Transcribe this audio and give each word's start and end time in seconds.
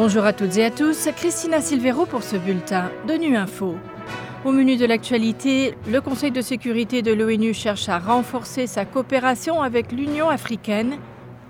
Bonjour 0.00 0.24
à 0.24 0.32
toutes 0.32 0.56
et 0.58 0.64
à 0.64 0.70
tous, 0.70 1.08
Christina 1.16 1.60
Silvero 1.60 2.06
pour 2.06 2.22
ce 2.22 2.36
bulletin 2.36 2.88
de 3.08 3.14
Nu 3.14 3.36
Info. 3.36 3.74
Au 4.44 4.52
menu 4.52 4.76
de 4.76 4.86
l'actualité, 4.86 5.74
le 5.90 6.00
Conseil 6.00 6.30
de 6.30 6.40
sécurité 6.40 7.02
de 7.02 7.12
l'ONU 7.12 7.52
cherche 7.52 7.88
à 7.88 7.98
renforcer 7.98 8.68
sa 8.68 8.84
coopération 8.84 9.60
avec 9.60 9.90
l'Union 9.90 10.28
africaine. 10.28 10.98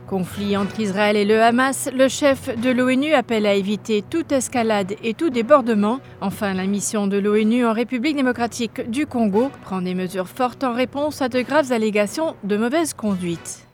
Conflit 0.06 0.56
entre 0.56 0.80
Israël 0.80 1.18
et 1.18 1.26
le 1.26 1.42
Hamas, 1.42 1.90
le 1.94 2.08
chef 2.08 2.58
de 2.58 2.70
l'ONU 2.70 3.12
appelle 3.12 3.44
à 3.44 3.52
éviter 3.52 4.00
toute 4.00 4.32
escalade 4.32 4.94
et 5.04 5.12
tout 5.12 5.28
débordement. 5.28 6.00
Enfin, 6.22 6.54
la 6.54 6.64
mission 6.64 7.06
de 7.06 7.18
l'ONU 7.18 7.66
en 7.66 7.74
République 7.74 8.16
démocratique 8.16 8.90
du 8.90 9.04
Congo 9.04 9.50
prend 9.60 9.82
des 9.82 9.94
mesures 9.94 10.26
fortes 10.26 10.64
en 10.64 10.72
réponse 10.72 11.20
à 11.20 11.28
de 11.28 11.42
graves 11.42 11.70
allégations 11.70 12.34
de 12.44 12.56
mauvaise 12.56 12.94
conduite. 12.94 13.67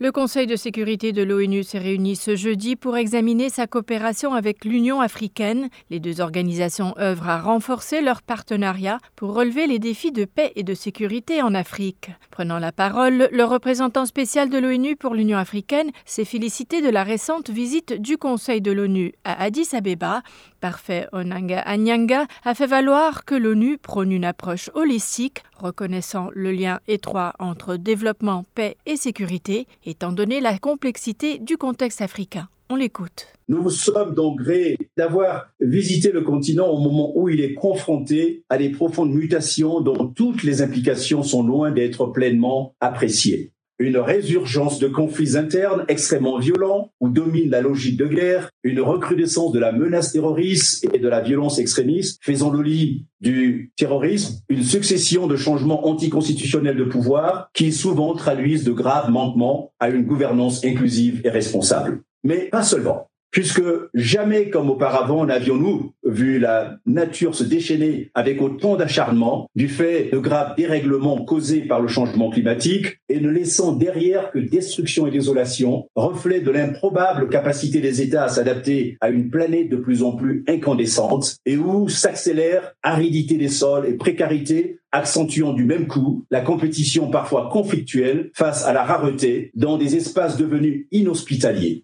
Le 0.00 0.10
Conseil 0.10 0.48
de 0.48 0.56
sécurité 0.56 1.12
de 1.12 1.22
l'ONU 1.22 1.62
s'est 1.62 1.78
réuni 1.78 2.16
ce 2.16 2.34
jeudi 2.34 2.74
pour 2.74 2.96
examiner 2.96 3.48
sa 3.48 3.68
coopération 3.68 4.34
avec 4.34 4.64
l'Union 4.64 5.00
africaine. 5.00 5.68
Les 5.88 6.00
deux 6.00 6.20
organisations 6.20 6.98
œuvrent 6.98 7.28
à 7.28 7.40
renforcer 7.40 8.00
leur 8.00 8.20
partenariat 8.20 8.98
pour 9.14 9.34
relever 9.34 9.68
les 9.68 9.78
défis 9.78 10.10
de 10.10 10.24
paix 10.24 10.50
et 10.56 10.64
de 10.64 10.74
sécurité 10.74 11.42
en 11.42 11.54
Afrique. 11.54 12.10
Prenant 12.32 12.58
la 12.58 12.72
parole, 12.72 13.28
le 13.30 13.44
représentant 13.44 14.04
spécial 14.04 14.50
de 14.50 14.58
l'ONU 14.58 14.96
pour 14.96 15.14
l'Union 15.14 15.38
africaine 15.38 15.92
s'est 16.04 16.24
félicité 16.24 16.82
de 16.82 16.90
la 16.90 17.04
récente 17.04 17.50
visite 17.50 17.92
du 17.92 18.18
Conseil 18.18 18.60
de 18.60 18.72
l'ONU 18.72 19.12
à 19.22 19.40
Addis 19.44 19.76
Abeba. 19.76 20.22
Parfait 20.64 21.08
Onanga 21.12 21.60
Anyanga 21.60 22.26
a 22.42 22.54
fait 22.54 22.66
valoir 22.66 23.26
que 23.26 23.34
l'ONU 23.34 23.76
prône 23.76 24.10
une 24.10 24.24
approche 24.24 24.70
holistique, 24.72 25.42
reconnaissant 25.58 26.30
le 26.32 26.52
lien 26.52 26.80
étroit 26.88 27.34
entre 27.38 27.76
développement, 27.76 28.46
paix 28.54 28.78
et 28.86 28.96
sécurité, 28.96 29.66
étant 29.84 30.12
donné 30.12 30.40
la 30.40 30.56
complexité 30.56 31.38
du 31.38 31.58
contexte 31.58 32.00
africain. 32.00 32.48
On 32.70 32.76
l'écoute. 32.76 33.26
Nous 33.46 33.68
sommes 33.68 34.14
donc 34.14 34.38
grés 34.38 34.78
d'avoir 34.96 35.50
visité 35.60 36.10
le 36.12 36.22
continent 36.22 36.68
au 36.68 36.80
moment 36.80 37.12
où 37.14 37.28
il 37.28 37.42
est 37.42 37.52
confronté 37.52 38.42
à 38.48 38.56
des 38.56 38.70
profondes 38.70 39.12
mutations 39.12 39.82
dont 39.82 40.06
toutes 40.16 40.44
les 40.44 40.62
implications 40.62 41.22
sont 41.22 41.42
loin 41.42 41.72
d'être 41.72 42.06
pleinement 42.06 42.74
appréciées 42.80 43.52
une 43.78 43.96
résurgence 43.96 44.78
de 44.78 44.88
conflits 44.88 45.36
internes 45.36 45.84
extrêmement 45.88 46.38
violents 46.38 46.92
où 47.00 47.08
domine 47.08 47.50
la 47.50 47.60
logique 47.60 47.96
de 47.96 48.06
guerre, 48.06 48.50
une 48.62 48.80
recrudescence 48.80 49.52
de 49.52 49.58
la 49.58 49.72
menace 49.72 50.12
terroriste 50.12 50.86
et 50.92 50.98
de 50.98 51.08
la 51.08 51.20
violence 51.20 51.58
extrémiste, 51.58 52.20
faisant 52.22 52.50
le 52.50 52.62
lit 52.62 53.06
du 53.20 53.72
terrorisme, 53.76 54.40
une 54.48 54.62
succession 54.62 55.26
de 55.26 55.36
changements 55.36 55.86
anticonstitutionnels 55.86 56.76
de 56.76 56.84
pouvoir 56.84 57.48
qui 57.54 57.72
souvent 57.72 58.14
traduisent 58.14 58.64
de 58.64 58.72
graves 58.72 59.10
manquements 59.10 59.72
à 59.80 59.88
une 59.88 60.04
gouvernance 60.04 60.64
inclusive 60.64 61.20
et 61.24 61.30
responsable. 61.30 62.02
Mais 62.22 62.48
pas 62.50 62.62
seulement 62.62 63.08
puisque 63.34 63.62
jamais 63.94 64.48
comme 64.48 64.70
auparavant 64.70 65.26
n'avions-nous 65.26 65.92
vu 66.04 66.38
la 66.38 66.76
nature 66.86 67.34
se 67.34 67.42
déchaîner 67.42 68.12
avec 68.14 68.40
autant 68.40 68.76
d'acharnement 68.76 69.50
du 69.56 69.68
fait 69.68 70.10
de 70.12 70.18
graves 70.18 70.54
dérèglements 70.56 71.24
causés 71.24 71.62
par 71.62 71.80
le 71.80 71.88
changement 71.88 72.30
climatique 72.30 73.00
et 73.08 73.18
ne 73.18 73.28
laissant 73.28 73.72
derrière 73.72 74.30
que 74.30 74.38
destruction 74.38 75.08
et 75.08 75.10
désolation, 75.10 75.88
reflet 75.96 76.40
de 76.42 76.52
l'improbable 76.52 77.28
capacité 77.28 77.80
des 77.80 78.00
États 78.00 78.24
à 78.24 78.28
s'adapter 78.28 78.96
à 79.00 79.10
une 79.10 79.30
planète 79.30 79.68
de 79.68 79.76
plus 79.76 80.04
en 80.04 80.12
plus 80.12 80.44
incandescente 80.46 81.38
et 81.44 81.56
où 81.56 81.88
s'accélère 81.88 82.74
aridité 82.84 83.36
des 83.36 83.48
sols 83.48 83.86
et 83.86 83.94
précarité 83.94 84.78
accentuant 84.92 85.52
du 85.52 85.64
même 85.64 85.88
coup 85.88 86.24
la 86.30 86.40
compétition 86.40 87.10
parfois 87.10 87.48
conflictuelle 87.50 88.30
face 88.32 88.64
à 88.64 88.72
la 88.72 88.84
rareté 88.84 89.50
dans 89.56 89.76
des 89.76 89.96
espaces 89.96 90.36
devenus 90.36 90.86
inhospitaliers. 90.92 91.82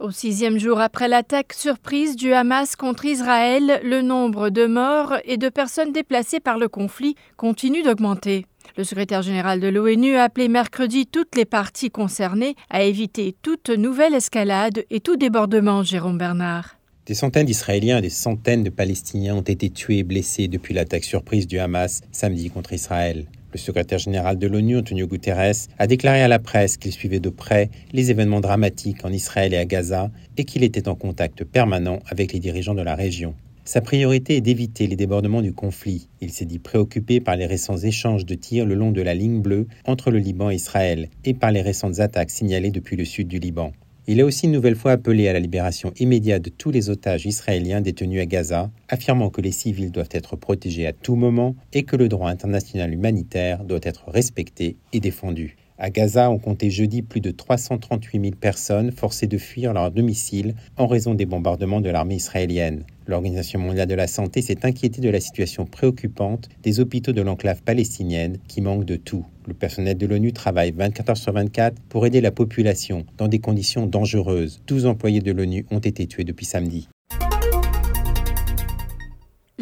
Au 0.00 0.10
sixième 0.10 0.58
jour 0.58 0.80
après 0.80 1.08
l'attaque 1.08 1.52
surprise 1.52 2.16
du 2.16 2.32
Hamas 2.32 2.74
contre 2.74 3.04
Israël, 3.04 3.82
le 3.84 4.00
nombre 4.00 4.48
de 4.48 4.64
morts 4.64 5.16
et 5.26 5.36
de 5.36 5.50
personnes 5.50 5.92
déplacées 5.92 6.40
par 6.40 6.56
le 6.56 6.68
conflit 6.68 7.16
continue 7.36 7.82
d'augmenter. 7.82 8.46
Le 8.78 8.84
secrétaire 8.84 9.20
général 9.20 9.60
de 9.60 9.68
l'ONU 9.68 10.16
a 10.16 10.22
appelé 10.22 10.48
mercredi 10.48 11.06
toutes 11.06 11.36
les 11.36 11.44
parties 11.44 11.90
concernées 11.90 12.54
à 12.70 12.82
éviter 12.82 13.36
toute 13.42 13.68
nouvelle 13.68 14.14
escalade 14.14 14.86
et 14.88 15.00
tout 15.00 15.16
débordement, 15.16 15.82
Jérôme 15.82 16.16
Bernard. 16.16 16.76
Des 17.04 17.14
centaines 17.14 17.44
d'Israéliens 17.44 17.98
et 17.98 18.02
des 18.02 18.08
centaines 18.08 18.64
de 18.64 18.70
Palestiniens 18.70 19.34
ont 19.34 19.42
été 19.42 19.68
tués 19.68 19.98
et 19.98 20.02
blessés 20.02 20.48
depuis 20.48 20.72
l'attaque 20.72 21.04
surprise 21.04 21.46
du 21.46 21.58
Hamas 21.58 22.00
samedi 22.10 22.48
contre 22.48 22.72
Israël. 22.72 23.26
Le 23.52 23.58
secrétaire 23.58 23.98
général 23.98 24.38
de 24.38 24.46
l'ONU, 24.46 24.76
Antonio 24.76 25.06
Guterres, 25.06 25.66
a 25.78 25.86
déclaré 25.86 26.22
à 26.22 26.28
la 26.28 26.38
presse 26.38 26.76
qu'il 26.76 26.92
suivait 26.92 27.18
de 27.18 27.30
près 27.30 27.68
les 27.92 28.10
événements 28.10 28.40
dramatiques 28.40 29.04
en 29.04 29.12
Israël 29.12 29.52
et 29.52 29.56
à 29.58 29.64
Gaza 29.64 30.10
et 30.36 30.44
qu'il 30.44 30.62
était 30.62 30.88
en 30.88 30.94
contact 30.94 31.44
permanent 31.44 31.98
avec 32.06 32.32
les 32.32 32.38
dirigeants 32.38 32.74
de 32.74 32.82
la 32.82 32.94
région. 32.94 33.34
Sa 33.64 33.80
priorité 33.80 34.36
est 34.36 34.40
d'éviter 34.40 34.86
les 34.86 34.96
débordements 34.96 35.42
du 35.42 35.52
conflit. 35.52 36.08
Il 36.20 36.30
s'est 36.30 36.44
dit 36.44 36.58
préoccupé 36.58 37.20
par 37.20 37.36
les 37.36 37.46
récents 37.46 37.76
échanges 37.76 38.24
de 38.24 38.34
tirs 38.34 38.66
le 38.66 38.74
long 38.74 38.90
de 38.90 39.02
la 39.02 39.14
ligne 39.14 39.40
bleue 39.40 39.66
entre 39.84 40.10
le 40.10 40.18
Liban 40.18 40.50
et 40.50 40.54
Israël 40.54 41.08
et 41.24 41.34
par 41.34 41.50
les 41.50 41.62
récentes 41.62 42.00
attaques 42.00 42.30
signalées 42.30 42.70
depuis 42.70 42.96
le 42.96 43.04
sud 43.04 43.28
du 43.28 43.38
Liban. 43.38 43.72
Il 44.06 44.20
a 44.20 44.24
aussi 44.24 44.46
une 44.46 44.52
nouvelle 44.52 44.76
fois 44.76 44.92
appelé 44.92 45.28
à 45.28 45.32
la 45.32 45.40
libération 45.40 45.92
immédiate 45.98 46.42
de 46.42 46.50
tous 46.50 46.70
les 46.70 46.90
otages 46.90 47.26
israéliens 47.26 47.80
détenus 47.80 48.20
à 48.20 48.26
Gaza, 48.26 48.70
affirmant 48.88 49.30
que 49.30 49.40
les 49.40 49.52
civils 49.52 49.92
doivent 49.92 50.08
être 50.12 50.36
protégés 50.36 50.86
à 50.86 50.92
tout 50.92 51.16
moment 51.16 51.54
et 51.72 51.82
que 51.82 51.96
le 51.96 52.08
droit 52.08 52.30
international 52.30 52.92
humanitaire 52.92 53.62
doit 53.64 53.80
être 53.82 54.10
respecté 54.10 54.76
et 54.92 55.00
défendu. 55.00 55.56
À 55.82 55.88
Gaza, 55.88 56.30
on 56.30 56.38
comptait 56.38 56.68
jeudi 56.68 57.00
plus 57.00 57.22
de 57.22 57.30
338 57.30 58.20
000 58.20 58.34
personnes 58.38 58.92
forcées 58.92 59.26
de 59.26 59.38
fuir 59.38 59.72
leur 59.72 59.90
domicile 59.90 60.54
en 60.76 60.86
raison 60.86 61.14
des 61.14 61.24
bombardements 61.24 61.80
de 61.80 61.88
l'armée 61.88 62.16
israélienne. 62.16 62.84
L'Organisation 63.06 63.58
mondiale 63.58 63.88
de 63.88 63.94
la 63.94 64.06
santé 64.06 64.42
s'est 64.42 64.66
inquiétée 64.66 65.00
de 65.00 65.08
la 65.08 65.20
situation 65.20 65.64
préoccupante 65.64 66.50
des 66.62 66.80
hôpitaux 66.80 67.12
de 67.12 67.22
l'enclave 67.22 67.62
palestinienne 67.62 68.36
qui 68.46 68.60
manquent 68.60 68.84
de 68.84 68.96
tout. 68.96 69.24
Le 69.46 69.54
personnel 69.54 69.96
de 69.96 70.06
l'ONU 70.06 70.34
travaille 70.34 70.72
24 70.72 71.08
heures 71.08 71.16
sur 71.16 71.32
24 71.32 71.80
pour 71.88 72.04
aider 72.04 72.20
la 72.20 72.30
population 72.30 73.06
dans 73.16 73.28
des 73.28 73.38
conditions 73.38 73.86
dangereuses. 73.86 74.60
12 74.66 74.84
employés 74.84 75.20
de 75.20 75.32
l'ONU 75.32 75.64
ont 75.70 75.78
été 75.78 76.06
tués 76.06 76.24
depuis 76.24 76.44
samedi. 76.44 76.90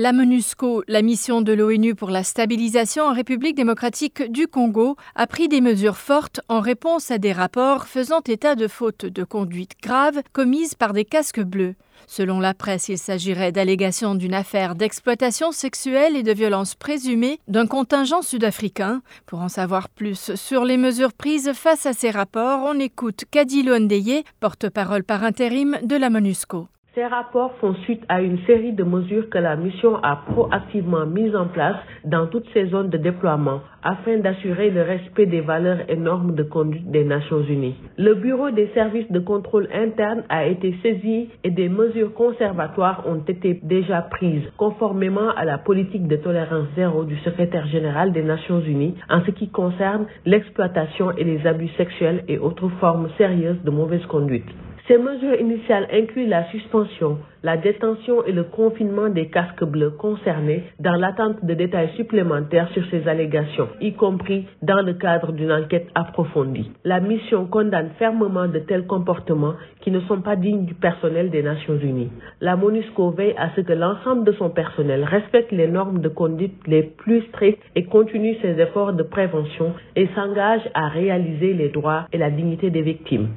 La 0.00 0.12
MONUSCO, 0.12 0.84
la 0.86 1.03
mission 1.03 1.42
de 1.42 1.53
l'ONU 1.53 1.97
pour 1.97 2.10
la 2.10 2.22
stabilisation 2.22 3.03
en 3.03 3.12
République 3.12 3.56
démocratique 3.56 4.31
du 4.31 4.47
Congo, 4.47 4.94
a 5.16 5.26
pris 5.26 5.48
des 5.48 5.60
mesures 5.60 5.97
fortes 5.97 6.41
en 6.48 6.60
réponse 6.60 7.10
à 7.10 7.19
des 7.19 7.32
rapports 7.32 7.88
faisant 7.88 8.20
état 8.28 8.54
de 8.54 8.69
fautes 8.69 9.06
de 9.06 9.25
conduite 9.25 9.72
graves 9.82 10.22
commises 10.32 10.76
par 10.76 10.92
des 10.92 11.04
casques 11.04 11.42
bleus. 11.42 11.75
Selon 12.06 12.38
la 12.38 12.54
presse, 12.54 12.88
il 12.88 12.97
s'agirait 12.97 13.50
d'allégations 13.50 14.14
d'une 14.14 14.34
affaire 14.34 14.76
d'exploitation 14.76 15.50
sexuelle 15.50 16.15
et 16.15 16.22
de 16.22 16.32
violence 16.32 16.76
présumée 16.76 17.41
d'un 17.48 17.66
contingent 17.66 18.22
sud-africain. 18.22 19.03
Pour 19.26 19.41
en 19.41 19.48
savoir 19.48 19.88
plus 19.88 20.36
sur 20.36 20.65
les 20.65 20.76
mesures 20.76 21.12
prises 21.12 21.53
face 21.54 21.86
à 21.86 21.92
ces 21.92 22.12
rapports, 22.12 22.60
on 22.65 22.78
écoute 22.78 23.25
Kadilo 23.32 23.76
Ndeye, 23.76 24.22
porte-parole 24.38 25.03
par 25.03 25.25
intérim 25.25 25.76
de 25.82 25.97
la 25.97 26.09
MONUSCO. 26.09 26.69
Ces 26.98 27.06
rapports 27.06 27.53
font 27.60 27.75
suite 27.84 28.03
à 28.09 28.22
une 28.22 28.38
série 28.38 28.72
de 28.72 28.82
mesures 28.82 29.31
que 29.31 29.38
la 29.38 29.54
mission 29.54 29.98
a 30.03 30.16
proactivement 30.32 31.06
mises 31.06 31.36
en 31.36 31.47
place 31.47 31.76
dans 32.04 32.26
toutes 32.26 32.48
ces 32.53 32.66
zones 32.70 32.91
de 32.91 32.97
déploiement 32.98 33.60
afin 33.84 34.19
d'assurer 34.19 34.70
le 34.70 34.82
respect 34.82 35.26
des 35.26 35.41
valeurs 35.41 35.78
et 35.88 35.94
normes 35.94 36.34
de 36.34 36.42
conduite 36.42 36.91
des 36.91 37.04
Nations 37.04 37.41
Unies. 37.42 37.76
Le 37.98 38.14
Bureau 38.16 38.50
des 38.50 38.66
services 38.75 39.09
de 39.12 39.20
contrôle 39.20 39.69
interne 39.72 40.25
a 40.28 40.47
été 40.47 40.75
saisi 40.82 41.28
et 41.44 41.53
des 41.53 41.69
mesures 41.69 42.12
conservatoires 42.14 43.04
ont 43.06 43.22
été 43.28 43.60
déjà 43.62 44.03
prises 44.03 44.50
conformément 44.56 45.30
à 45.36 45.44
la 45.44 45.59
politique 45.59 46.09
de 46.09 46.16
tolérance 46.16 46.66
zéro 46.75 47.04
du 47.04 47.16
secrétaire 47.19 47.69
général 47.69 48.10
des 48.10 48.25
Nations 48.25 48.59
Unies 48.60 48.97
en 49.09 49.20
ce 49.25 49.30
qui 49.30 49.51
concerne 49.51 50.06
l'exploitation 50.27 51.12
et 51.12 51.22
les 51.22 51.47
abus 51.47 51.71
sexuels 51.77 52.24
et 52.27 52.41
autres 52.41 52.68
formes 52.80 53.09
sérieuses 53.18 53.62
de 53.62 53.71
mauvaise 53.71 54.04
conduite. 54.06 54.51
Ces 54.89 54.97
mesures 54.97 55.39
initiales 55.39 55.87
incluent 55.93 56.29
la 56.29 56.45
suspension, 56.45 57.19
la 57.43 57.59
détention 57.59 58.25
et 58.25 58.33
le 58.33 58.45
confinement 58.45 59.11
des 59.11 59.29
casques 59.29 59.63
bleus 59.63 59.91
concernés 59.91 60.65
dans 60.81 60.95
l'attente 60.95 61.45
de 61.45 61.53
détails 61.53 61.91
supplémentaires 61.95 62.71
sur 62.71 62.83
ces 62.91 63.07
allégations, 63.07 63.69
y 63.83 63.93
compris 63.93 64.47
dans 64.63 64.81
le 64.81 64.95
cadre 64.95 65.33
d'une 65.33 65.53
enquête 65.53 65.89
approfondie. 65.95 66.73
La 66.85 67.01
mission 67.01 67.45
condamne 67.45 67.91
fermement 67.99 68.49
de 68.49 68.61
tels 68.61 68.87
comportements 68.87 69.57
qui 69.83 69.91
ne 69.91 70.01
sont 70.01 70.23
pas 70.23 70.37
dignes 70.37 70.65
du 70.65 70.73
personnel 70.73 71.29
des 71.29 71.43
Nations 71.43 71.77
Unies. 71.77 72.11
La 72.41 72.57
MONUSCO 72.57 73.11
veille 73.11 73.35
à 73.37 73.51
ce 73.57 73.61
que 73.61 73.75
l'ensemble 73.75 74.25
de 74.25 74.33
son 74.33 74.49
personnel 74.49 75.05
respecte 75.05 75.53
les 75.53 75.69
normes 75.69 76.01
de 76.01 76.09
conduite 76.09 76.67
les 76.67 76.83
plus 76.83 77.21
strictes 77.29 77.63
et 77.75 77.85
continue 77.85 78.37
ses 78.41 78.59
efforts 78.59 78.95
de 78.95 79.03
prévention 79.03 79.75
et 79.97 80.09
s'engage 80.15 80.67
à 80.73 80.89
réaliser 80.89 81.53
les 81.53 81.69
droits 81.69 82.07
et 82.11 82.17
la 82.17 82.31
dignité 82.31 82.71
des 82.71 82.81
victimes. 82.81 83.29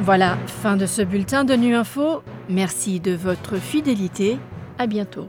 Voilà, 0.00 0.36
fin 0.46 0.76
de 0.76 0.86
ce 0.86 1.02
bulletin 1.02 1.44
de 1.44 1.54
Nu 1.54 1.74
Info. 1.74 2.22
Merci 2.48 3.00
de 3.00 3.12
votre 3.12 3.56
fidélité. 3.56 4.38
À 4.78 4.86
bientôt. 4.86 5.28